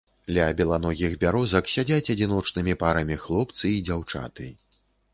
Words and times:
Ля 0.35 0.45
беланогіх 0.61 1.11
бярозак 1.25 1.69
сядзяць 1.75 2.11
адзіночнымі 2.15 2.77
парамі 2.83 3.21
хлопцы 3.27 3.63
і 3.77 3.81
дзяўчаты. 3.89 4.53